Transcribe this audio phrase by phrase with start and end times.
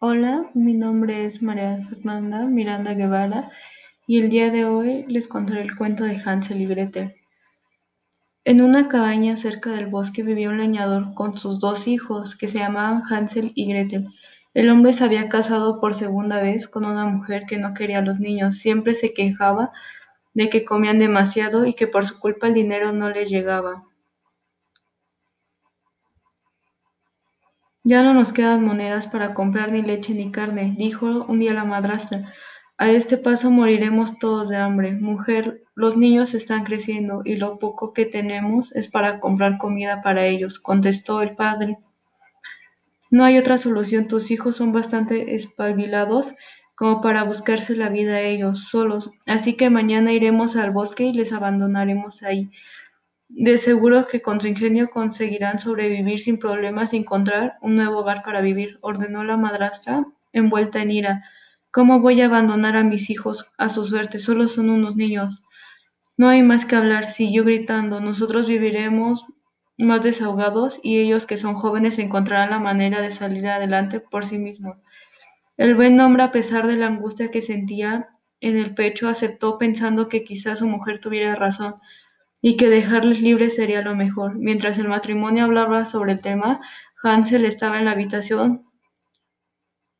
[0.00, 3.50] Hola, mi nombre es María Fernanda Miranda Guevara
[4.06, 7.16] y el día de hoy les contaré el cuento de Hansel y Gretel.
[8.44, 12.58] En una cabaña cerca del bosque vivía un leñador con sus dos hijos que se
[12.58, 14.06] llamaban Hansel y Gretel.
[14.54, 18.02] El hombre se había casado por segunda vez con una mujer que no quería a
[18.02, 18.58] los niños.
[18.58, 19.72] Siempre se quejaba
[20.32, 23.87] de que comían demasiado y que por su culpa el dinero no les llegaba.
[27.84, 31.64] Ya no nos quedan monedas para comprar ni leche ni carne, dijo un día la
[31.64, 32.32] madrastra.
[32.76, 34.92] A este paso moriremos todos de hambre.
[34.92, 40.26] Mujer, los niños están creciendo y lo poco que tenemos es para comprar comida para
[40.26, 41.78] ellos, contestó el padre.
[43.10, 46.34] No hay otra solución, tus hijos son bastante espabilados
[46.76, 51.32] como para buscarse la vida ellos solos, así que mañana iremos al bosque y les
[51.32, 52.50] abandonaremos ahí.
[53.30, 58.22] De seguro que con su ingenio conseguirán sobrevivir sin problemas y encontrar un nuevo hogar
[58.22, 61.24] para vivir, ordenó la madrastra, envuelta en ira.
[61.70, 64.18] ¿Cómo voy a abandonar a mis hijos a su suerte?
[64.18, 65.44] Solo son unos niños.
[66.16, 68.00] No hay más que hablar, siguió gritando.
[68.00, 69.26] Nosotros viviremos
[69.76, 74.38] más desahogados y ellos que son jóvenes encontrarán la manera de salir adelante por sí
[74.38, 74.78] mismos.
[75.58, 78.08] El buen hombre, a pesar de la angustia que sentía
[78.40, 81.76] en el pecho, aceptó pensando que quizás su mujer tuviera razón
[82.40, 84.36] y que dejarles libres sería lo mejor.
[84.36, 86.60] Mientras el matrimonio hablaba sobre el tema,
[87.02, 88.68] Hansel estaba en la habitación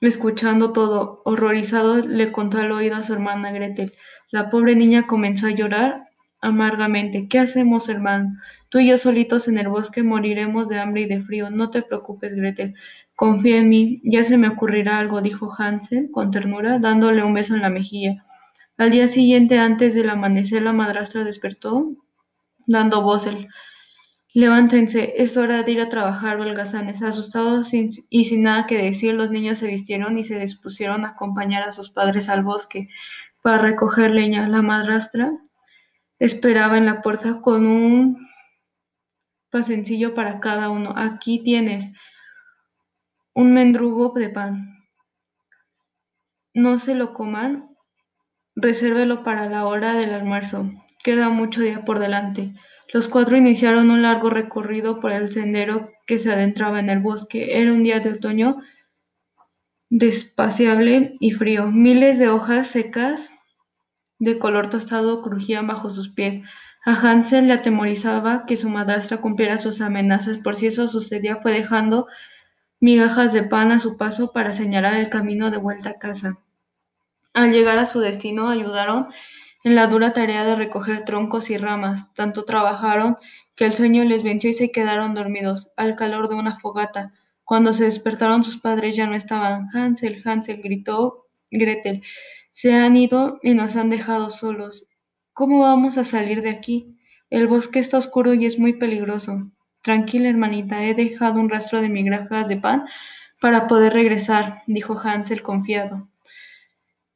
[0.00, 1.22] escuchando todo.
[1.24, 3.94] Horrorizado le contó al oído a su hermana Gretel.
[4.30, 6.08] La pobre niña comenzó a llorar
[6.40, 7.28] amargamente.
[7.28, 8.36] ¿Qué hacemos, hermano?
[8.68, 11.50] Tú y yo solitos en el bosque moriremos de hambre y de frío.
[11.50, 12.74] No te preocupes, Gretel.
[13.14, 14.00] Confía en mí.
[14.04, 18.24] Ya se me ocurrirá algo, dijo Hansel con ternura, dándole un beso en la mejilla.
[18.76, 21.94] Al día siguiente, antes del amanecer, la madrastra despertó
[22.66, 23.36] dando voces.
[24.34, 27.02] Levántense, es hora de ir a trabajar, holgazanes.
[27.02, 31.62] Asustados y sin nada que decir, los niños se vistieron y se dispusieron a acompañar
[31.68, 32.88] a sus padres al bosque
[33.42, 34.48] para recoger leña.
[34.48, 35.32] La madrastra
[36.18, 38.26] esperaba en la puerta con un
[39.50, 40.94] pasencillo para cada uno.
[40.96, 41.84] Aquí tienes
[43.34, 44.78] un mendrugo de pan.
[46.54, 47.68] No se lo coman,
[48.54, 50.70] resérvelo para la hora del almuerzo.
[51.02, 52.54] Queda mucho día por delante.
[52.92, 57.60] Los cuatro iniciaron un largo recorrido por el sendero que se adentraba en el bosque.
[57.60, 58.58] Era un día de otoño
[59.88, 61.70] despaciable y frío.
[61.70, 63.32] Miles de hojas secas
[64.18, 66.42] de color tostado crujían bajo sus pies.
[66.84, 70.38] A Hansel le atemorizaba que su madrastra cumpliera sus amenazas.
[70.38, 72.06] Por si eso sucedía, fue dejando
[72.80, 76.38] migajas de pan a su paso para señalar el camino de vuelta a casa.
[77.34, 79.08] Al llegar a su destino, ayudaron
[79.64, 82.12] en la dura tarea de recoger troncos y ramas.
[82.14, 83.16] Tanto trabajaron
[83.54, 87.12] que el sueño les venció y se quedaron dormidos, al calor de una fogata.
[87.44, 89.68] Cuando se despertaron sus padres ya no estaban.
[89.74, 92.02] Hansel, Hansel, gritó Gretel.
[92.50, 94.86] Se han ido y nos han dejado solos.
[95.32, 96.98] ¿Cómo vamos a salir de aquí?
[97.30, 99.50] El bosque está oscuro y es muy peligroso.
[99.82, 102.86] Tranquila, hermanita, he dejado un rastro de migajas de pan
[103.40, 106.08] para poder regresar, dijo Hansel confiado.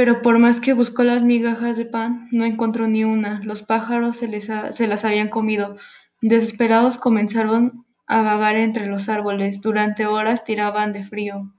[0.00, 3.42] Pero por más que buscó las migajas de pan, no encontró ni una.
[3.44, 5.76] Los pájaros se, se las habían comido.
[6.22, 9.60] Desesperados comenzaron a vagar entre los árboles.
[9.60, 11.52] Durante horas tiraban de frío.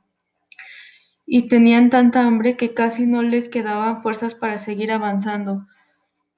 [1.28, 5.68] Y tenían tanta hambre que casi no les quedaban fuerzas para seguir avanzando.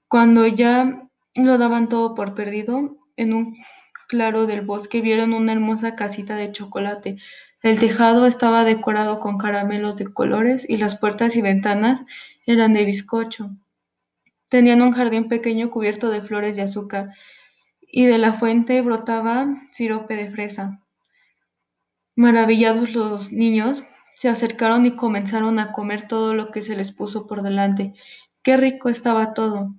[0.09, 3.55] Cuando ya lo daban todo por perdido, en un
[4.09, 7.15] claro del bosque vieron una hermosa casita de chocolate.
[7.63, 12.01] El tejado estaba decorado con caramelos de colores y las puertas y ventanas
[12.45, 13.51] eran de bizcocho.
[14.49, 17.13] Tenían un jardín pequeño cubierto de flores de azúcar
[17.81, 20.81] y de la fuente brotaba sirope de fresa.
[22.17, 23.85] Maravillados los niños
[24.17, 27.93] se acercaron y comenzaron a comer todo lo que se les puso por delante.
[28.43, 29.73] Qué rico estaba todo.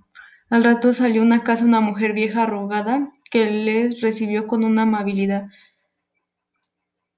[0.49, 5.49] Al rato salió una casa una mujer vieja arrugada que les recibió con una amabilidad.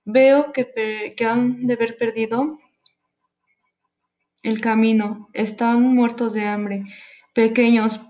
[0.08, 2.60] Veo que, han de haber perdido
[4.44, 5.28] el camino.
[5.32, 6.84] Están muertos de hambre.
[7.34, 8.00] Pequeños,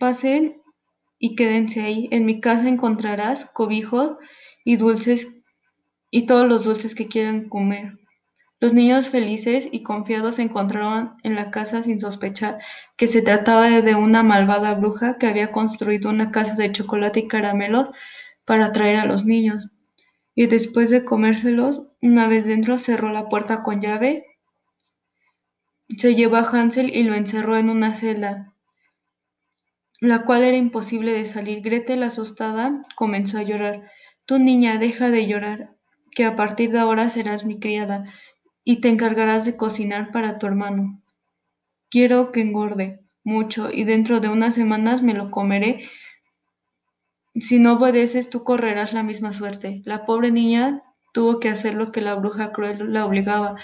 [0.00, 0.60] pasen
[1.20, 2.08] y quédense ahí.
[2.10, 4.16] En mi casa encontrarás cobijos
[4.64, 5.28] y dulces
[6.10, 8.00] y todos los dulces que quieran comer.
[8.58, 12.58] Los niños felices y confiados se encontraron en la casa sin sospechar
[12.96, 17.28] que se trataba de una malvada bruja que había construido una casa de chocolate y
[17.28, 17.90] caramelos
[18.44, 19.70] para atraer a los niños
[20.40, 24.24] y después de comérselos, una vez dentro cerró la puerta con llave,
[25.98, 28.54] se llevó a Hansel y lo encerró en una celda,
[30.00, 31.60] la cual era imposible de salir.
[31.60, 33.90] Gretel, asustada, comenzó a llorar.
[34.24, 35.74] Tu niña, deja de llorar,
[36.10, 38.10] que a partir de ahora serás mi criada.
[38.64, 41.02] y te encargarás de cocinar para tu hermano.
[41.90, 45.86] Quiero que engorde mucho y dentro de unas semanas me lo comeré.
[47.40, 49.82] Si no obedeces, tú correrás la misma suerte.
[49.84, 50.82] La pobre niña
[51.12, 53.56] tuvo que hacer lo que la bruja cruel la obligaba.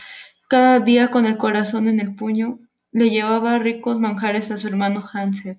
[0.48, 2.58] Cada día con el corazón en el puño,
[2.90, 5.58] le llevaba ricos manjares a su hermano Hansel.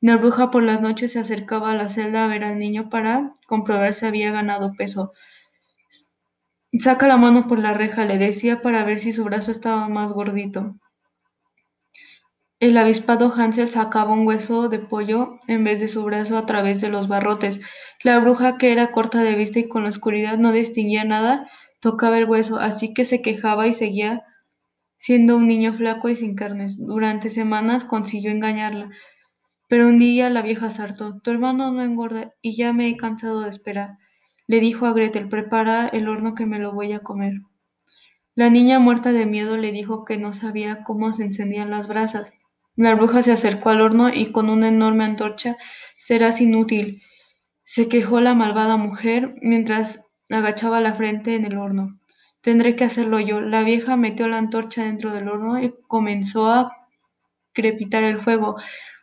[0.00, 3.32] La bruja por las noches se acercaba a la celda a ver al niño para
[3.46, 5.12] comprobar si había ganado peso.
[6.78, 10.12] Saca la mano por la reja, le decía para ver si su brazo estaba más
[10.12, 10.76] gordito.
[12.60, 16.80] El avispado Hansel sacaba un hueso de pollo en vez de su brazo a través
[16.80, 17.60] de los barrotes.
[18.02, 22.18] La bruja, que era corta de vista y con la oscuridad no distinguía nada, tocaba
[22.18, 24.24] el hueso, así que se quejaba y seguía
[24.96, 26.76] siendo un niño flaco y sin carnes.
[26.78, 28.90] Durante semanas consiguió engañarla.
[29.68, 31.20] Pero un día la vieja sartó.
[31.20, 33.98] Tu hermano no engorda y ya me he cansado de esperar.
[34.48, 37.34] Le dijo a Gretel, prepara el horno que me lo voy a comer.
[38.34, 42.32] La niña muerta de miedo le dijo que no sabía cómo se encendían las brasas.
[42.78, 45.56] La bruja se acercó al horno y con una enorme antorcha
[45.96, 47.02] serás inútil,
[47.64, 51.98] se quejó la malvada mujer mientras agachaba la frente en el horno.
[52.40, 53.40] Tendré que hacerlo yo.
[53.40, 56.72] La vieja metió la antorcha dentro del horno y comenzó a
[57.52, 58.54] crepitar el fuego.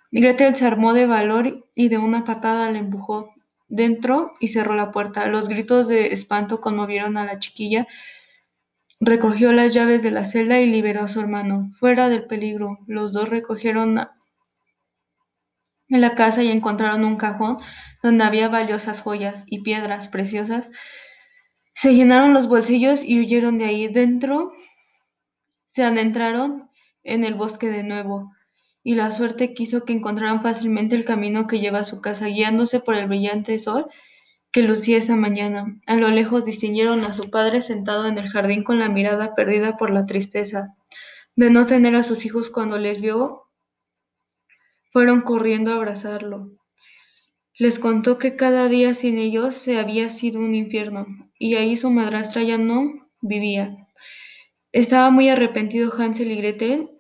[0.10, 3.33] Gretel se armó de valor y de una patada le empujó
[3.68, 5.27] dentro y cerró la puerta.
[5.27, 7.88] Los gritos de espanto conmovieron a la chiquilla.
[9.00, 11.69] Recogió las llaves de la celda y liberó a su hermano.
[11.80, 14.00] Fuera del peligro, los dos recogieron
[15.89, 17.57] en la casa y encontraron un cajón
[18.01, 20.69] donde había valiosas joyas y piedras preciosas.
[21.74, 23.88] Se llenaron los bolsillos y huyeron de ahí.
[23.89, 24.53] Dentro
[25.65, 26.69] se adentraron
[27.03, 28.31] en el bosque de nuevo
[28.81, 32.80] y la suerte quiso que encontraran fácilmente el camino que lleva a su casa, guiándose
[32.80, 33.88] por el brillante sol
[34.56, 35.81] que lucía esa mañana.
[35.86, 39.75] A lo lejos distinguieron a su padre sentado en el jardín con la mirada perdida
[39.75, 40.74] por la tristeza
[41.36, 43.50] de no tener a sus hijos cuando les vio.
[44.94, 46.52] Fueron corriendo a abrazarlo.
[47.60, 51.06] Les contó que cada día sin ellos se había sido un infierno,
[51.38, 53.75] y ahí su madrastra ya no vivía.
[54.72, 56.92] Estaba muy arrepentido Hansel y Gretel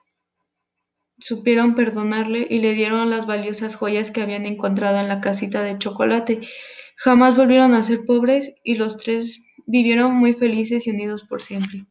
[1.19, 5.77] supieron perdonarle y le dieron las valiosas joyas que habían encontrado en la casita de
[5.77, 6.41] chocolate.
[6.97, 11.85] Jamás volvieron a ser pobres y los tres vivieron muy felices y unidos por siempre.